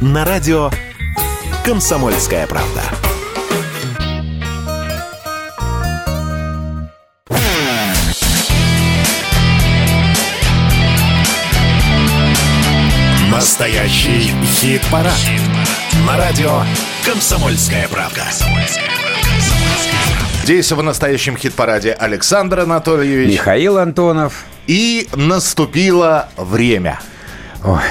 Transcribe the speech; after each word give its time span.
на 0.00 0.24
радио 0.24 0.70
«Комсомольская 1.64 2.46
правда». 2.46 2.82
Настоящий 13.30 14.32
хит-парад. 14.60 15.12
На 16.06 16.16
радио 16.16 16.62
«Комсомольская 17.04 17.88
правда». 17.88 18.24
Здесь 20.44 20.70
в 20.70 20.82
настоящем 20.82 21.36
хит-параде 21.36 21.92
Александр 21.92 22.60
Анатольевич. 22.60 23.32
Михаил 23.32 23.78
Антонов. 23.78 24.44
И 24.66 25.08
наступило 25.14 26.28
время. 26.36 27.00
Ой, 27.64 27.82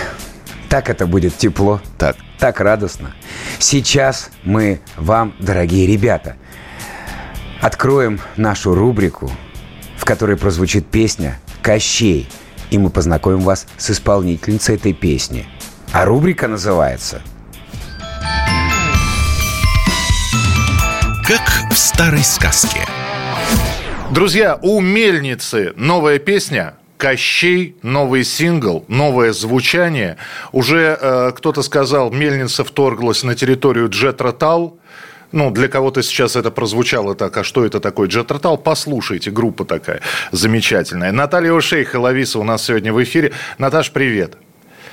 так 0.70 0.90
это 0.90 1.08
будет 1.08 1.38
тепло. 1.38 1.82
Так. 1.98 2.16
Так 2.40 2.60
радостно. 2.60 3.14
Сейчас 3.60 4.30
мы 4.44 4.80
вам, 4.96 5.34
дорогие 5.40 5.88
ребята, 5.88 6.36
откроем 7.62 8.20
нашу 8.36 8.76
рубрику, 8.76 9.32
в 9.98 10.06
которой 10.06 10.38
прозвучит 10.38 10.86
песня 10.86 11.40
«Кощей». 11.62 12.30
И 12.70 12.78
мы 12.78 12.90
познакомим 12.90 13.40
вас 13.40 13.66
с 13.78 13.90
исполнительницей 13.90 14.76
этой 14.76 14.94
песни. 14.94 15.48
А 15.94 16.06
рубрика 16.06 16.48
называется 16.48 17.22
Как 21.26 21.72
в 21.72 21.78
старой 21.78 22.24
сказке. 22.24 22.86
Друзья, 24.12 24.60
у 24.62 24.80
Мельницы 24.80 25.74
новая 25.76 26.20
песня 26.20 26.76
Кощей, 26.98 27.76
новый 27.84 28.24
сингл, 28.24 28.84
новое 28.88 29.32
звучание. 29.32 30.18
Уже 30.52 30.98
э, 31.00 31.32
кто-то 31.36 31.62
сказал, 31.62 32.12
Мельница 32.12 32.64
вторглась 32.64 33.24
на 33.24 33.36
территорию 33.36 33.90
Джетротал. 33.90 34.78
Ну, 35.32 35.52
для 35.52 35.68
кого-то 35.68 36.02
сейчас 36.02 36.36
это 36.36 36.52
прозвучало 36.52 37.14
так, 37.14 37.38
а 37.38 37.44
что 37.44 37.66
это 37.66 37.80
такое 37.80 38.08
Джетротал? 38.08 38.58
Послушайте, 38.58 39.30
группа 39.30 39.66
такая 39.66 40.02
замечательная. 40.32 41.12
Наталья 41.12 41.52
Ушейха 41.52 41.98
Лависа 41.98 42.40
у 42.40 42.44
нас 42.44 42.66
сегодня 42.66 42.94
в 42.94 43.04
эфире. 43.04 43.34
Наташ, 43.58 43.92
привет. 43.92 44.38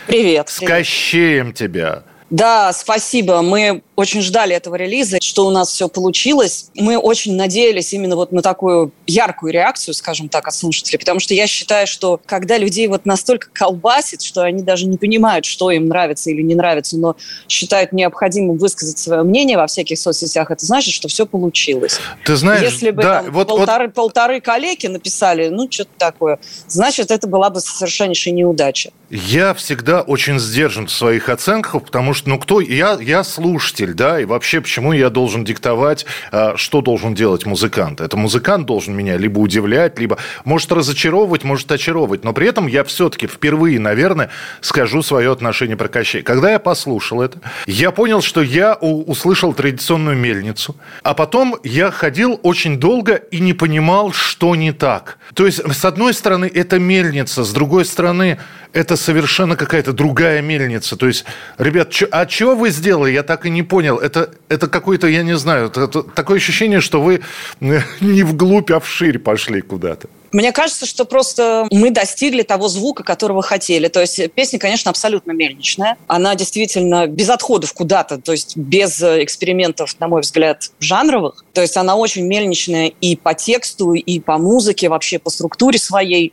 Привет. 0.06 0.48
С 0.48 0.58
Кощеем 0.60 1.52
тебя. 1.52 2.02
Да, 2.30 2.72
спасибо. 2.72 3.42
Мы 3.42 3.82
очень 3.96 4.22
ждали 4.22 4.54
этого 4.54 4.74
релиза, 4.76 5.18
что 5.20 5.46
у 5.46 5.50
нас 5.50 5.70
все 5.70 5.88
получилось. 5.88 6.70
Мы 6.74 6.96
очень 6.96 7.36
надеялись 7.36 7.92
именно 7.92 8.16
вот 8.16 8.32
на 8.32 8.42
такую 8.42 8.92
яркую 9.06 9.52
реакцию, 9.52 9.94
скажем 9.94 10.28
так, 10.28 10.48
от 10.48 10.54
слушателей, 10.54 10.98
потому 10.98 11.20
что 11.20 11.34
я 11.34 11.46
считаю, 11.46 11.86
что 11.86 12.20
когда 12.26 12.58
людей 12.58 12.86
вот 12.88 13.06
настолько 13.06 13.48
колбасит, 13.52 14.22
что 14.22 14.42
они 14.42 14.62
даже 14.62 14.86
не 14.86 14.96
понимают, 14.96 15.44
что 15.44 15.70
им 15.70 15.88
нравится 15.88 16.30
или 16.30 16.42
не 16.42 16.54
нравится, 16.54 16.96
но 16.96 17.16
считают 17.48 17.92
необходимым 17.92 18.56
высказать 18.56 18.98
свое 18.98 19.22
мнение 19.22 19.56
во 19.56 19.66
всяких 19.66 19.98
соцсетях, 19.98 20.50
это 20.50 20.64
значит, 20.64 20.92
что 20.94 21.08
все 21.08 21.26
получилось. 21.26 22.00
Ты 22.24 22.36
знаешь, 22.36 22.62
Если 22.62 22.90
бы 22.90 23.02
да, 23.02 23.22
там 23.22 23.32
вот, 23.32 23.48
полторы, 23.48 23.86
вот 23.86 23.94
полторы 23.94 24.40
коллеги 24.40 24.86
написали, 24.86 25.48
ну, 25.48 25.68
что-то 25.70 25.90
такое, 25.98 26.38
значит, 26.68 27.10
это 27.10 27.26
была 27.26 27.50
бы 27.50 27.60
совершеннейшая 27.60 28.34
неудача. 28.34 28.90
я 29.10 29.54
всегда 29.54 30.02
очень 30.02 30.38
сдержан 30.38 30.86
в 30.86 30.92
своих 30.92 31.28
оценках, 31.28 31.82
потому 31.82 32.14
что, 32.14 32.28
ну, 32.28 32.38
кто... 32.38 32.60
Я, 32.60 32.98
я 33.00 33.24
слушатель, 33.24 33.83
да, 33.92 34.20
и 34.20 34.24
вообще, 34.24 34.60
почему 34.60 34.92
я 34.92 35.10
должен 35.10 35.44
диктовать, 35.44 36.06
а, 36.32 36.56
что 36.56 36.80
должен 36.80 37.14
делать 37.14 37.46
музыкант? 37.46 38.00
Это 38.00 38.16
музыкант 38.16 38.66
должен 38.66 38.96
меня 38.96 39.16
либо 39.16 39.38
удивлять, 39.38 39.98
либо, 39.98 40.18
может, 40.44 40.72
разочаровывать, 40.72 41.44
может, 41.44 41.70
очаровывать, 41.70 42.24
но 42.24 42.32
при 42.32 42.48
этом 42.48 42.66
я 42.66 42.84
все-таки 42.84 43.26
впервые, 43.26 43.78
наверное, 43.78 44.30
скажу 44.60 45.02
свое 45.02 45.30
отношение 45.30 45.76
про 45.76 45.88
Кощей. 45.88 46.22
Когда 46.22 46.52
я 46.52 46.58
послушал 46.58 47.22
это, 47.22 47.38
я 47.66 47.90
понял, 47.90 48.22
что 48.22 48.42
я 48.42 48.74
услышал 48.74 49.52
традиционную 49.52 50.16
мельницу, 50.16 50.76
а 51.02 51.14
потом 51.14 51.56
я 51.62 51.90
ходил 51.90 52.40
очень 52.42 52.78
долго 52.78 53.14
и 53.14 53.40
не 53.40 53.52
понимал, 53.52 54.12
что 54.12 54.54
не 54.54 54.72
так. 54.72 55.18
То 55.34 55.46
есть, 55.46 55.60
с 55.72 55.84
одной 55.84 56.14
стороны, 56.14 56.50
это 56.52 56.78
мельница, 56.78 57.44
с 57.44 57.52
другой 57.52 57.84
стороны, 57.84 58.38
это 58.72 58.96
совершенно 58.96 59.56
какая-то 59.56 59.92
другая 59.92 60.42
мельница. 60.42 60.96
То 60.96 61.06
есть, 61.06 61.24
ребят, 61.58 61.90
чё- 61.90 62.08
а 62.10 62.28
что 62.28 62.56
вы 62.56 62.70
сделали? 62.70 63.12
Я 63.12 63.22
так 63.22 63.46
и 63.46 63.50
не 63.50 63.62
понял. 63.62 63.73
Это, 63.80 64.30
это 64.48 64.68
какое-то, 64.68 65.06
я 65.06 65.22
не 65.22 65.36
знаю, 65.36 65.66
это- 65.66 65.82
это 65.82 66.02
такое 66.02 66.36
ощущение, 66.36 66.80
что 66.80 67.00
вы 67.00 67.20
э, 67.60 67.80
не 68.00 68.22
вглубь, 68.22 68.70
а 68.70 68.80
вширь 68.80 69.18
пошли 69.18 69.60
куда-то. 69.60 70.08
Мне 70.32 70.50
кажется, 70.50 70.84
что 70.84 71.04
просто 71.04 71.68
мы 71.70 71.90
достигли 71.92 72.42
того 72.42 72.66
звука, 72.66 73.04
которого 73.04 73.40
хотели. 73.40 73.86
То 73.86 74.00
есть 74.00 74.32
песня, 74.32 74.58
конечно, 74.58 74.90
абсолютно 74.90 75.30
мельничная. 75.30 75.96
Она 76.08 76.34
действительно 76.34 77.06
без 77.06 77.30
отходов 77.30 77.72
куда-то, 77.72 78.18
то 78.18 78.32
есть 78.32 78.56
без 78.56 79.00
э, 79.00 79.22
экспериментов, 79.22 79.94
на 80.00 80.08
мой 80.08 80.22
взгляд, 80.22 80.72
жанровых. 80.80 81.44
То 81.52 81.60
есть 81.60 81.76
она 81.76 81.94
очень 81.94 82.26
мельничная 82.26 82.92
и 83.00 83.14
по 83.14 83.34
тексту, 83.34 83.92
и 83.94 84.18
по 84.18 84.38
музыке, 84.38 84.88
вообще 84.88 85.20
по 85.20 85.30
структуре 85.30 85.78
своей. 85.78 86.32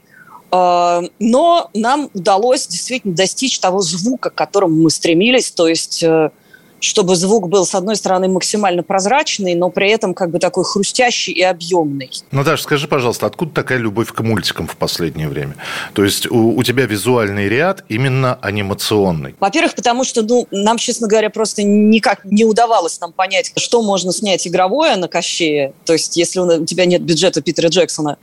Э, 0.52 1.02
Но 1.20 1.70
нам 1.76 2.10
удалось 2.16 2.66
действительно 2.66 3.14
достичь 3.14 3.60
того 3.60 3.82
звука, 3.82 4.32
к 4.32 4.36
которому 4.36 4.82
мы 4.82 4.90
стремились. 4.90 5.52
То 5.52 5.68
есть 5.68 6.02
э, 6.02 6.32
чтобы 6.82 7.16
звук 7.16 7.48
был, 7.48 7.66
с 7.66 7.76
одной 7.76 7.96
стороны, 7.96 8.28
максимально 8.28 8.84
прозрачный, 8.84 9.56
но 9.56 9.70
при 9.70 9.90
этом 9.90 10.14
как 10.14 10.32
бы 10.32 10.40
такой 10.40 10.66
хрустящий 10.66 11.34
и 11.34 11.42
объемный. 11.42 12.12
Наташа, 12.32 12.64
скажи, 12.64 12.88
пожалуйста, 12.88 13.28
откуда 13.28 13.52
такая 13.52 13.78
любовь 13.78 14.12
к 14.12 14.20
мультикам 14.22 14.68
в 14.68 14.76
последнее 14.76 15.30
время? 15.30 15.56
То 15.94 16.04
есть 16.04 16.30
у, 16.30 16.58
у 16.58 16.64
тебя 16.64 16.86
визуальный 16.86 17.48
ряд 17.48 17.84
именно 17.88 18.38
анимационный. 18.42 19.36
Во-первых, 19.40 19.76
потому 19.76 20.04
что, 20.04 20.24
ну, 20.24 20.48
нам, 20.52 20.78
честно 20.78 21.08
говоря, 21.08 21.30
просто 21.30 21.64
никак 21.64 22.26
не 22.26 22.44
удавалось 22.44 23.00
нам 23.00 23.14
понять, 23.14 23.54
что 23.58 23.82
можно 23.82 24.12
снять 24.12 24.48
игровое 24.48 24.96
на 24.96 25.08
Кощее. 25.08 25.74
То 25.86 25.94
есть, 25.94 26.18
если 26.18 26.40
у 26.40 26.66
тебя 26.66 26.86
нет 26.86 27.02
бюджета 27.02 27.42
Питера 27.42 27.70
Джексона. 27.70 28.18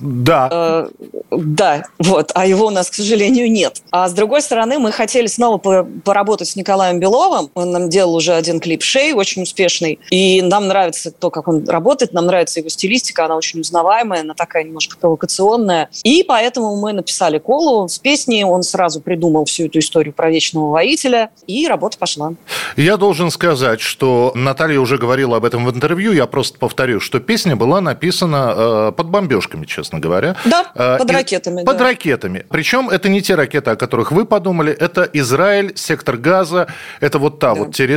Да. 0.00 0.48
Э, 0.50 0.88
да, 1.30 1.84
вот. 1.98 2.32
А 2.34 2.46
его 2.46 2.66
у 2.66 2.70
нас, 2.70 2.90
к 2.90 2.94
сожалению, 2.94 3.50
нет. 3.50 3.82
А 3.90 4.08
с 4.08 4.12
другой 4.12 4.42
стороны, 4.42 4.78
мы 4.78 4.92
хотели 4.92 5.26
снова 5.26 5.58
по- 5.58 5.84
поработать 6.04 6.48
с 6.48 6.56
Николаем 6.56 6.98
Беловым. 7.00 7.50
Он 7.54 7.70
нам 7.70 7.88
делал 7.98 8.14
уже 8.14 8.34
один 8.34 8.60
клип 8.60 8.84
«Шей», 8.84 9.12
очень 9.12 9.42
успешный. 9.42 9.98
И 10.10 10.40
нам 10.40 10.68
нравится 10.68 11.10
то, 11.10 11.30
как 11.30 11.48
он 11.48 11.68
работает, 11.68 12.12
нам 12.12 12.26
нравится 12.26 12.60
его 12.60 12.68
стилистика, 12.68 13.24
она 13.24 13.34
очень 13.36 13.58
узнаваемая, 13.58 14.20
она 14.20 14.34
такая 14.34 14.62
немножко 14.62 14.96
провокационная. 14.98 15.88
И 16.04 16.22
поэтому 16.22 16.76
мы 16.76 16.92
написали 16.92 17.38
Колу 17.38 17.88
с 17.88 17.98
песней, 17.98 18.44
он 18.44 18.62
сразу 18.62 19.00
придумал 19.00 19.46
всю 19.46 19.66
эту 19.66 19.80
историю 19.80 20.14
про 20.14 20.30
вечного 20.30 20.70
воителя, 20.70 21.30
и 21.48 21.66
работа 21.66 21.98
пошла. 21.98 22.34
Я 22.76 22.96
должен 22.98 23.32
сказать, 23.32 23.80
что 23.80 24.30
Наталья 24.36 24.78
уже 24.78 24.96
говорила 24.96 25.38
об 25.38 25.44
этом 25.44 25.64
в 25.66 25.70
интервью, 25.74 26.12
я 26.12 26.26
просто 26.26 26.56
повторю, 26.60 27.00
что 27.00 27.18
песня 27.18 27.56
была 27.56 27.80
написана 27.80 28.54
э, 28.56 28.92
под 28.96 29.08
бомбежками, 29.08 29.66
честно 29.66 29.98
говоря. 29.98 30.36
Да, 30.44 30.70
Э, 30.76 30.98
под 30.98 31.10
и- 31.10 31.14
ракетами, 31.14 31.64
Под 31.64 31.78
да. 31.78 31.84
ракетами. 31.84 32.46
Причем 32.48 32.90
это 32.90 33.08
не 33.08 33.22
те 33.22 33.34
ракеты, 33.34 33.72
о 33.72 33.76
которых 33.76 34.12
вы 34.12 34.24
подумали, 34.24 34.72
это 34.72 35.02
Израиль, 35.14 35.72
сектор 35.76 36.16
Газа, 36.16 36.68
это 37.00 37.18
вот 37.18 37.40
та 37.40 37.48
Да. 37.48 37.54
вот 37.54 37.74
территория. 37.74 37.87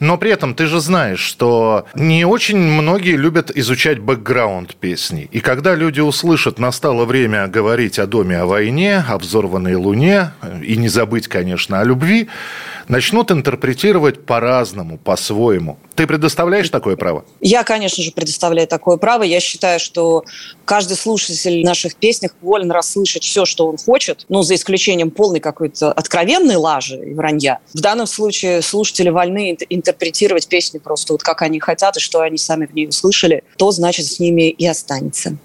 Но 0.00 0.18
при 0.18 0.30
этом 0.30 0.54
ты 0.54 0.66
же 0.66 0.80
знаешь, 0.80 1.20
что 1.20 1.86
не 1.94 2.24
очень 2.24 2.58
многие 2.58 3.16
любят 3.16 3.50
изучать 3.56 3.98
бэкграунд 3.98 4.76
песни. 4.76 5.28
И 5.32 5.40
когда 5.40 5.74
люди 5.74 6.00
услышат, 6.00 6.58
настало 6.58 7.04
время 7.04 7.46
говорить 7.46 7.98
о 7.98 8.06
доме, 8.06 8.38
о 8.38 8.46
войне, 8.46 9.04
о 9.08 9.18
взорванной 9.18 9.74
луне, 9.74 10.32
и 10.62 10.76
не 10.76 10.88
забыть, 10.88 11.28
конечно, 11.28 11.80
о 11.80 11.84
любви, 11.84 12.28
начнут 12.88 13.30
интерпретировать 13.30 14.24
по-разному, 14.24 14.98
по-своему. 14.98 15.78
Ты 15.94 16.06
предоставляешь 16.06 16.70
такое 16.70 16.96
право? 16.96 17.24
Я, 17.40 17.64
конечно 17.64 18.02
же, 18.02 18.12
предоставляю 18.12 18.68
такое 18.68 18.96
право. 18.96 19.22
Я 19.22 19.40
считаю, 19.40 19.80
что 19.80 20.24
каждый 20.64 20.96
слушатель 20.96 21.64
наших 21.64 21.96
песнях 21.96 22.32
волен 22.40 22.70
расслышать 22.70 23.24
все, 23.24 23.44
что 23.44 23.66
он 23.68 23.76
хочет, 23.78 24.24
ну, 24.28 24.42
за 24.42 24.54
исключением 24.54 25.10
полной 25.10 25.40
какой-то 25.40 25.92
откровенной 25.92 26.56
лажи 26.56 26.96
и 26.96 27.14
вранья. 27.14 27.58
В 27.72 27.80
данном 27.80 28.06
случае 28.06 28.62
слушатели 28.62 29.08
вольны 29.08 29.52
ин- 29.52 29.66
интерпретировать 29.68 30.48
песню 30.48 30.80
просто 30.80 31.12
вот 31.12 31.22
как 31.22 31.42
они 31.42 31.60
хотят 31.60 31.96
и 31.96 32.00
что 32.00 32.20
они 32.20 32.38
сами 32.38 32.66
в 32.66 32.74
ней 32.74 32.88
услышали, 32.88 33.42
то, 33.56 33.70
значит, 33.70 34.06
с 34.06 34.20
ними 34.20 34.48
и 34.48 34.66
останется. 34.66 35.36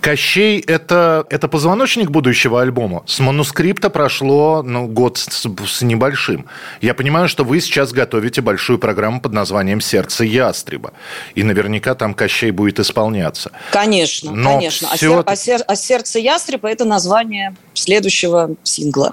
Кощей 0.00 0.60
это, 0.60 1.24
это 1.30 1.48
позвоночник 1.48 2.10
будущего 2.10 2.60
альбома. 2.60 3.02
С 3.06 3.20
манускрипта 3.20 3.90
прошло 3.90 4.62
ну, 4.62 4.86
год 4.88 5.18
с, 5.18 5.46
с 5.66 5.82
небольшим. 5.82 6.46
Я 6.80 6.94
понимаю, 6.94 7.28
что 7.28 7.44
вы 7.44 7.60
сейчас 7.60 7.92
готовите 7.92 8.40
большую 8.40 8.78
программу 8.78 9.20
под 9.20 9.32
названием 9.32 9.80
«Сердце 9.80 10.24
ястреба». 10.24 10.92
И 11.34 11.42
наверняка 11.42 11.94
там 11.94 12.14
Кощей 12.14 12.50
будет 12.50 12.80
исполняться. 12.80 13.52
Конечно, 13.70 14.32
Но 14.32 14.54
конечно. 14.56 14.88
А, 14.90 14.96
всё- 14.96 15.16
сер- 15.16 15.22
а 15.26 15.36
сер- 15.36 15.64
а 15.66 15.76
сердце 15.76 16.18
ястреба 16.18 16.68
это 16.68 16.84
название 16.84 17.54
следующего 17.74 18.56
сингла, 18.64 19.12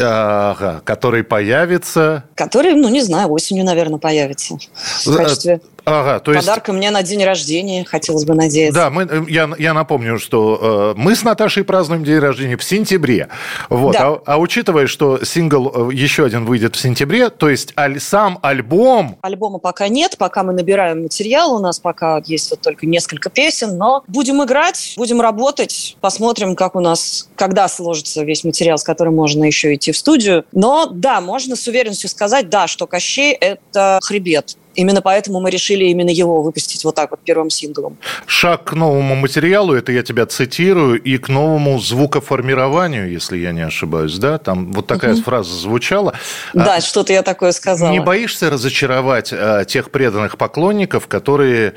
ага, 0.00 0.80
который 0.84 1.22
появится... 1.24 2.24
который, 2.34 2.74
ну, 2.74 2.88
не 2.88 3.02
знаю, 3.02 3.30
осенью, 3.30 3.64
наверное, 3.64 3.98
появится 3.98 4.58
в 5.04 5.08
Э, 5.10 5.16
качестве 5.16 5.60
Ага, 5.86 6.18
то 6.18 6.32
есть... 6.32 6.44
Подарка 6.44 6.72
мне 6.72 6.90
на 6.90 7.04
день 7.04 7.22
рождения, 7.24 7.84
хотелось 7.84 8.24
бы 8.24 8.34
надеяться. 8.34 8.74
Да, 8.80 8.90
мы, 8.90 9.04
э, 9.04 9.22
я, 9.28 9.48
я 9.56 9.72
напомню, 9.72 10.18
что 10.18 10.94
э, 10.96 11.00
мы 11.00 11.14
с 11.14 11.22
Наташей 11.22 11.62
празднуем 11.62 12.02
день 12.02 12.18
рождения 12.18 12.56
в 12.56 12.64
сентябре. 12.64 13.28
Вот. 13.70 13.92
Да. 13.92 14.08
А, 14.08 14.22
а 14.26 14.38
учитывая, 14.38 14.88
что 14.88 15.24
сингл 15.24 15.90
э, 15.90 15.94
еще 15.94 16.24
один 16.24 16.44
выйдет 16.44 16.74
в 16.74 16.80
сентябре, 16.80 17.30
то 17.30 17.48
есть 17.48 17.72
аль, 17.78 18.00
сам 18.00 18.40
альбом... 18.42 19.16
Альбома 19.22 19.60
пока 19.60 19.86
нет, 19.86 20.16
пока 20.18 20.42
мы 20.42 20.52
набираем 20.52 21.04
материал, 21.04 21.54
у 21.54 21.60
нас 21.60 21.78
пока 21.78 22.20
есть 22.26 22.50
вот 22.50 22.60
только 22.62 22.84
несколько 22.84 23.30
песен, 23.30 23.78
но 23.78 24.02
будем 24.08 24.42
играть, 24.42 24.94
будем 24.96 25.20
работать, 25.20 25.96
посмотрим, 26.00 26.56
как 26.56 26.74
у 26.74 26.80
нас, 26.80 27.28
когда 27.36 27.68
сложится 27.68 28.24
весь 28.24 28.42
материал, 28.42 28.76
с 28.76 28.82
которым 28.82 29.14
можно 29.14 29.44
еще 29.44 29.72
идти 29.72 29.92
в 29.92 29.96
студию. 29.96 30.46
Но 30.50 30.86
да, 30.86 31.20
можно 31.20 31.54
с 31.54 31.64
уверенностью 31.68 32.10
сказать, 32.10 32.48
да, 32.48 32.66
что 32.66 32.88
Кощей– 32.88 33.32
это 33.40 34.00
хребет 34.02 34.56
Именно 34.76 35.02
поэтому 35.02 35.40
мы 35.40 35.50
решили 35.50 35.86
именно 35.86 36.10
его 36.10 36.42
выпустить 36.42 36.84
вот 36.84 36.94
так 36.94 37.10
вот 37.10 37.20
первым 37.24 37.50
синглом. 37.50 37.96
Шаг 38.26 38.64
к 38.64 38.72
новому 38.74 39.16
материалу, 39.16 39.74
это 39.74 39.90
я 39.92 40.02
тебя 40.02 40.26
цитирую, 40.26 41.00
и 41.00 41.18
к 41.18 41.28
новому 41.28 41.78
звукоформированию, 41.78 43.10
если 43.10 43.38
я 43.38 43.52
не 43.52 43.62
ошибаюсь, 43.62 44.18
да? 44.18 44.38
Там 44.38 44.72
вот 44.72 44.86
такая 44.86 45.14
угу. 45.14 45.22
фраза 45.22 45.54
звучала. 45.54 46.14
Да, 46.52 46.76
а, 46.76 46.80
что-то 46.80 47.12
я 47.12 47.22
такое 47.22 47.52
сказала. 47.52 47.90
Не 47.90 48.00
боишься 48.00 48.50
разочаровать 48.50 49.32
а, 49.32 49.64
тех 49.64 49.90
преданных 49.90 50.36
поклонников, 50.36 51.06
которые 51.08 51.74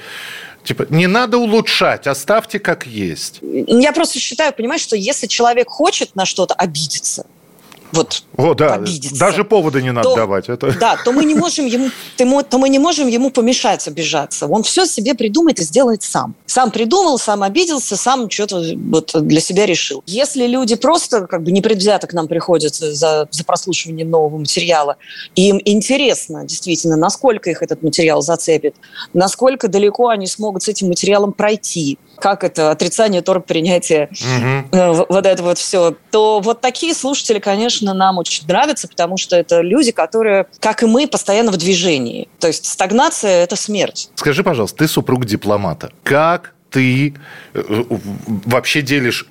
Типа, 0.63 0.86
не 0.90 1.07
надо 1.07 1.38
улучшать, 1.38 2.06
оставьте 2.06 2.60
как 2.60 2.86
есть. 2.86 3.40
Я 3.42 3.94
просто 3.94 4.19
считаю, 4.19 4.54
понимаешь, 4.54 4.81
что 4.81 4.96
если 4.96 5.25
человек 5.25 5.69
хочет 5.69 6.16
на 6.16 6.25
что-то 6.25 6.54
обидеться, 6.54 7.25
вот 7.91 8.24
О, 8.38 8.53
да. 8.53 8.75
обидеться. 8.75 9.19
Даже 9.19 9.44
повода 9.44 9.81
не 9.81 9.91
надо 9.91 10.09
то, 10.09 10.15
давать. 10.15 10.50
Это... 10.50 10.71
Да, 10.80 10.97
то 11.03 11.12
мы 11.12 11.25
не 11.25 11.36
можем 11.36 11.65
ему, 11.65 11.89
то 12.18 12.57
мы 12.57 12.69
не 12.69 12.80
можем 12.80 13.07
ему 13.07 13.31
помешать 13.31 13.88
обижаться. 13.88 14.47
Он 14.47 14.63
все 14.63 14.86
себе 14.86 15.15
придумает 15.15 15.59
и 15.59 15.63
сделает 15.63 16.03
сам. 16.03 16.36
Сам 16.45 16.71
придумал, 16.71 17.18
сам 17.18 17.44
обиделся, 17.44 17.97
сам 17.97 18.30
что-то 18.30 18.63
вот 18.75 19.12
для 19.15 19.41
себя 19.41 19.65
решил. 19.65 20.03
Если 20.06 20.45
люди 20.45 20.75
просто 20.75 21.25
как 21.27 21.44
бы 21.44 21.51
непредвзято 21.51 22.07
к 22.07 22.13
нам 22.13 22.27
приходят 22.27 22.75
за, 22.75 23.27
за 23.30 23.44
прослушиванием 23.45 24.09
нового 24.09 24.38
материала, 24.38 24.97
и 25.36 25.50
им 25.50 25.59
интересно 25.65 26.45
действительно, 26.45 26.95
насколько 26.95 27.50
их 27.50 27.63
этот 27.63 27.81
материал 27.81 28.21
зацепит, 28.21 28.75
насколько 29.13 29.68
далеко 29.68 30.09
они 30.09 30.27
смогут 30.27 30.63
с 30.63 30.68
этим 30.68 30.88
материалом 30.88 31.33
пройти, 31.33 31.97
как 32.21 32.44
это 32.44 32.71
отрицание 32.71 33.21
торг 33.21 33.45
принятия, 33.45 34.10
угу. 34.12 35.06
вот 35.10 35.25
это 35.25 35.44
вот 35.44 35.57
все, 35.57 35.95
то 36.12 36.39
вот 36.39 36.62
такие 36.62 36.94
слушатели, 36.94 37.39
конечно, 37.39 37.94
нам 37.94 38.18
очень 38.18 38.45
нравятся, 38.48 38.88
потому 38.88 39.18
что 39.18 39.36
это 39.36 39.62
люди, 39.62 39.92
которые, 39.92 40.48
как 40.60 40.83
и 40.83 40.86
мы, 40.86 41.07
постоянно 41.07 41.51
в 41.51 41.57
движении. 41.57 42.27
То 42.39 42.48
есть 42.48 42.66
стагнация– 42.66 43.44
это 43.44 43.56
смерть. 43.56 44.10
Скажи, 44.16 44.44
пожалуйста, 44.44 44.80
ты 44.80 44.88
супруг 44.88 45.25
дипломата. 45.25 45.92
Как 46.04 46.54
ты 46.69 47.16
э, 47.54 47.83
вообще 48.27 48.81
делишь 48.81 49.25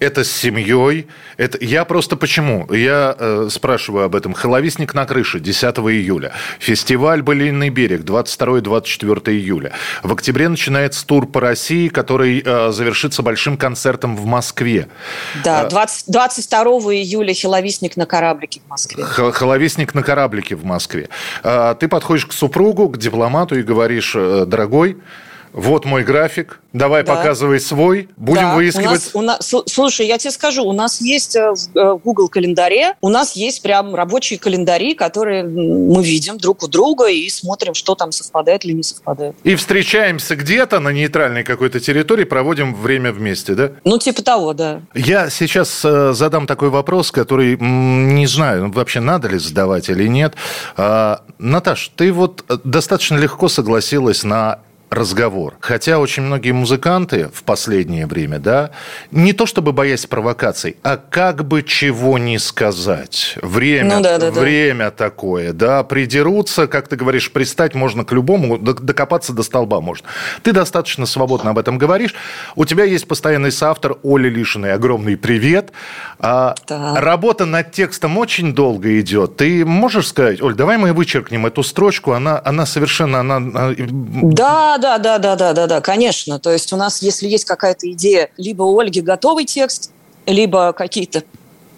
это 0.00 0.24
с 0.24 0.32
семьей. 0.32 1.06
Это... 1.36 1.58
Я 1.60 1.84
просто 1.84 2.16
почему? 2.16 2.66
Я 2.72 3.14
э, 3.16 3.48
спрашиваю 3.50 4.06
об 4.06 4.16
этом. 4.16 4.32
«Холовисник 4.32 4.94
на 4.94 5.04
крыше» 5.06 5.38
10 5.38 5.62
июля. 5.76 6.32
Фестиваль 6.58 7.22
«Былинный 7.22 7.68
берег» 7.68 8.00
22-24 8.00 9.30
июля. 9.32 9.72
В 10.02 10.12
октябре 10.12 10.48
начинается 10.48 11.06
тур 11.06 11.26
по 11.26 11.40
России, 11.40 11.88
который 11.88 12.42
э, 12.44 12.72
завершится 12.72 13.22
большим 13.22 13.58
концертом 13.58 14.16
в 14.16 14.24
Москве. 14.24 14.88
Да, 15.44 15.68
20, 15.68 16.06
22 16.08 16.62
июля 16.94 17.34
«Холовисник 17.34 17.96
на 17.96 18.06
кораблике» 18.06 18.60
в 18.66 18.70
Москве. 18.70 19.04
«Холовисник 19.04 19.94
на 19.94 20.02
кораблике» 20.02 20.56
в 20.56 20.64
Москве. 20.64 21.10
Э, 21.42 21.74
ты 21.78 21.88
подходишь 21.88 22.24
к 22.24 22.32
супругу, 22.32 22.88
к 22.88 22.96
дипломату 22.96 23.58
и 23.58 23.62
говоришь, 23.62 24.14
э, 24.16 24.44
дорогой, 24.46 24.96
вот 25.52 25.84
мой 25.84 26.04
график, 26.04 26.60
давай 26.72 27.02
да. 27.02 27.16
показывай 27.16 27.60
свой, 27.60 28.08
будем 28.16 28.42
да. 28.42 28.54
выискивать. 28.54 29.10
У 29.14 29.22
нас, 29.22 29.46
у 29.50 29.52
нас, 29.58 29.64
слушай, 29.66 30.06
я 30.06 30.18
тебе 30.18 30.30
скажу, 30.30 30.64
у 30.64 30.72
нас 30.72 31.00
есть 31.00 31.36
э, 31.36 31.52
э, 31.74 31.92
в 31.92 31.98
Google 31.98 32.28
календаре, 32.28 32.94
у 33.00 33.08
нас 33.08 33.34
есть 33.36 33.62
прям 33.62 33.94
рабочие 33.94 34.38
календари, 34.38 34.94
которые 34.94 35.44
мы 35.44 36.02
видим 36.02 36.38
друг 36.38 36.62
у 36.62 36.68
друга 36.68 37.06
и 37.06 37.28
смотрим, 37.28 37.74
что 37.74 37.94
там 37.94 38.12
совпадает 38.12 38.64
или 38.64 38.72
не 38.72 38.82
совпадает. 38.82 39.34
И 39.42 39.54
встречаемся 39.54 40.36
где-то 40.36 40.80
на 40.80 40.90
нейтральной 40.90 41.44
какой-то 41.44 41.80
территории, 41.80 42.24
проводим 42.24 42.74
время 42.74 43.12
вместе, 43.12 43.54
да? 43.54 43.72
Ну, 43.84 43.98
типа 43.98 44.22
того, 44.22 44.52
да. 44.52 44.82
Я 44.94 45.30
сейчас 45.30 45.84
э, 45.84 46.12
задам 46.12 46.46
такой 46.46 46.70
вопрос, 46.70 47.10
который 47.10 47.56
не 47.60 48.26
знаю, 48.26 48.70
вообще 48.70 49.00
надо 49.00 49.28
ли 49.28 49.38
задавать 49.38 49.88
или 49.88 50.06
нет. 50.06 50.34
А, 50.76 51.22
Наташ, 51.38 51.90
ты 51.96 52.12
вот 52.12 52.44
достаточно 52.64 53.16
легко 53.16 53.48
согласилась 53.48 54.24
на 54.24 54.60
разговор. 54.90 55.54
Хотя 55.60 55.98
очень 55.98 56.24
многие 56.24 56.52
музыканты 56.52 57.30
в 57.32 57.44
последнее 57.44 58.06
время, 58.06 58.38
да, 58.38 58.70
не 59.10 59.32
то 59.32 59.46
чтобы 59.46 59.72
боясь 59.72 60.06
провокаций, 60.06 60.76
а 60.82 60.96
как 60.96 61.46
бы 61.46 61.62
чего 61.62 62.18
не 62.18 62.38
сказать. 62.38 63.36
Время, 63.40 63.96
ну, 63.96 64.02
да, 64.02 64.18
да, 64.18 64.30
время 64.30 64.86
да. 64.86 64.90
такое, 64.90 65.52
да, 65.52 65.84
придерутся, 65.84 66.66
как 66.66 66.88
ты 66.88 66.96
говоришь, 66.96 67.30
пристать 67.30 67.74
можно 67.74 68.04
к 68.04 68.12
любому, 68.12 68.58
докопаться 68.58 69.32
до 69.32 69.42
столба 69.42 69.80
можно. 69.80 70.08
Ты 70.42 70.52
достаточно 70.52 71.06
свободно 71.06 71.50
об 71.50 71.58
этом 71.58 71.78
говоришь. 71.78 72.14
У 72.56 72.64
тебя 72.64 72.84
есть 72.84 73.06
постоянный 73.06 73.52
соавтор 73.52 73.98
Оля 74.02 74.28
Лишиной. 74.28 74.72
Огромный 74.72 75.16
привет. 75.16 75.72
А, 76.18 76.54
работа 76.68 77.46
над 77.46 77.72
текстом 77.72 78.18
очень 78.18 78.54
долго 78.54 79.00
идет. 79.00 79.36
Ты 79.36 79.64
можешь 79.64 80.08
сказать, 80.08 80.42
Оль, 80.42 80.54
давай 80.54 80.78
мы 80.78 80.92
вычеркнем 80.92 81.46
эту 81.46 81.62
строчку, 81.62 82.12
она, 82.12 82.40
она 82.44 82.66
совершенно... 82.66 83.20
Она... 83.20 83.40
Да, 83.40 84.78
да, 84.80 84.98
да, 84.98 85.18
да, 85.18 85.36
да, 85.36 85.52
да, 85.52 85.66
да, 85.66 85.80
конечно. 85.80 86.38
То 86.38 86.50
есть 86.50 86.72
у 86.72 86.76
нас, 86.76 87.02
если 87.02 87.28
есть 87.28 87.44
какая-то 87.44 87.90
идея, 87.92 88.30
либо 88.36 88.64
у 88.64 88.78
Ольги 88.78 89.00
готовый 89.00 89.44
текст, 89.44 89.92
либо 90.26 90.72
какие-то 90.72 91.22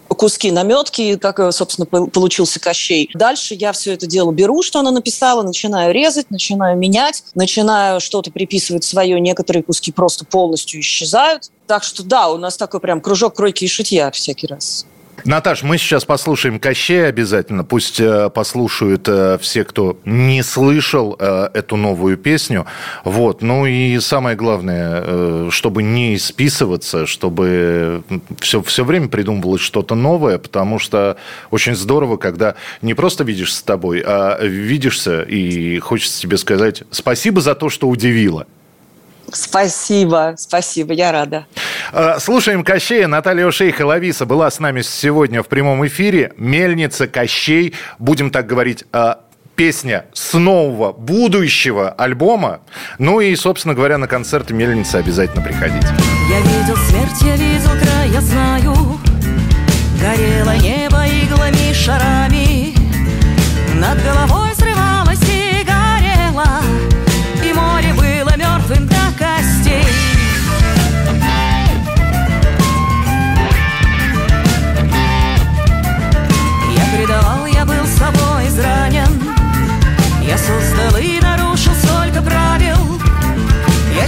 куски 0.09 0.51
наметки, 0.51 1.17
как, 1.17 1.53
собственно, 1.53 1.85
получился 1.85 2.59
Кощей. 2.59 3.09
Дальше 3.13 3.55
я 3.55 3.71
все 3.71 3.93
это 3.93 4.05
дело 4.05 4.31
беру, 4.31 4.61
что 4.61 4.79
она 4.79 4.91
написала, 4.91 5.43
начинаю 5.43 5.93
резать, 5.93 6.29
начинаю 6.29 6.77
менять, 6.77 7.23
начинаю 7.35 7.99
что-то 7.99 8.31
приписывать 8.31 8.83
свое, 8.83 9.19
некоторые 9.19 9.63
куски 9.63 9.91
просто 9.91 10.25
полностью 10.25 10.79
исчезают. 10.79 11.49
Так 11.67 11.83
что 11.83 12.03
да, 12.03 12.29
у 12.29 12.37
нас 12.37 12.57
такой 12.57 12.79
прям 12.79 13.01
кружок 13.01 13.35
кройки 13.35 13.65
и 13.65 13.67
шитья 13.67 14.11
всякий 14.11 14.47
раз. 14.47 14.85
Наташ, 15.25 15.63
мы 15.63 15.77
сейчас 15.77 16.03
послушаем 16.03 16.59
Кощея 16.59 17.07
обязательно. 17.07 17.63
Пусть 17.63 17.99
э, 17.99 18.29
послушают 18.29 19.07
э, 19.07 19.37
все, 19.39 19.63
кто 19.63 19.97
не 20.03 20.43
слышал 20.43 21.15
э, 21.17 21.49
эту 21.53 21.77
новую 21.77 22.17
песню. 22.17 22.65
Вот. 23.05 23.41
Ну 23.41 23.65
и 23.65 23.99
самое 23.99 24.35
главное, 24.35 25.49
чтобы 25.49 25.81
не 25.81 26.15
исписываться, 26.15 27.05
чтобы 27.05 28.03
все, 28.39 28.61
все 28.61 28.83
время 28.83 29.07
придумывалось 29.07 29.61
что-то 29.61 29.95
новое, 29.95 30.37
потому 30.37 30.77
что 30.77 31.17
очень 31.51 31.75
здорово, 31.75 32.17
когда 32.17 32.55
не 32.81 32.93
просто 32.93 33.23
видишь 33.23 33.53
с 33.53 33.63
тобой, 33.63 34.03
а 34.05 34.43
видишься 34.43 35.21
и 35.21 35.79
хочется 35.79 36.19
тебе 36.19 36.37
сказать 36.37 36.83
спасибо 36.91 37.39
за 37.39 37.55
то, 37.55 37.69
что 37.69 37.87
удивило. 37.87 38.45
Спасибо, 39.31 40.35
спасибо, 40.37 40.93
я 40.93 41.11
рада. 41.11 41.45
Э, 41.91 42.15
слушаем 42.19 42.63
Кощея. 42.63 43.07
Наталья 43.07 43.49
Шейха 43.51 43.85
Лависа 43.85 44.25
была 44.25 44.49
с 44.49 44.59
нами 44.59 44.81
сегодня 44.81 45.43
в 45.43 45.47
прямом 45.47 45.85
эфире. 45.87 46.33
Мельница, 46.37 47.07
Кощей. 47.07 47.73
Будем 47.99 48.29
так 48.29 48.45
говорить, 48.45 48.85
э, 48.93 49.15
песня 49.55 50.05
с 50.13 50.33
нового 50.33 50.93
будущего 50.93 51.89
альбома. 51.91 52.61
Ну 52.97 53.19
и, 53.19 53.35
собственно 53.35 53.73
говоря, 53.73 53.97
на 53.97 54.07
концерты 54.07 54.53
Мельницы 54.53 54.95
обязательно 54.95 55.41
приходите. 55.41 55.87
Я 56.29 56.39
видел 56.39 56.77
смерть, 56.77 57.21
я 57.21 57.35
видел 57.35 57.69
край, 57.81 58.09
я 58.09 58.21
знаю. 58.21 58.73
Горело 60.01 60.55
небо 60.57 61.03
иглами, 61.05 61.73
шарами. 61.73 62.73
Над 63.75 64.01
головой 64.03 64.52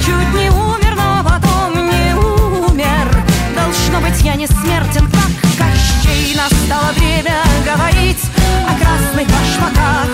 чуть 0.05 0.33
не 0.33 0.50
умер, 0.50 0.95
но 0.95 1.24
потом 1.24 1.74
не 1.74 2.13
умер. 2.13 3.07
Должно 3.55 4.00
быть, 4.01 4.21
я 4.21 4.35
не 4.35 4.47
смертен, 4.47 5.09
как 5.09 5.31
Кощей. 5.57 6.35
Настало 6.35 6.91
время 6.93 7.41
говорить 7.65 8.24
о 8.67 8.74
красных 8.79 9.27
башмаках 9.27 10.07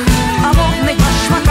О 0.44 0.54
модных 0.54 0.98
башмаках, 0.98 1.51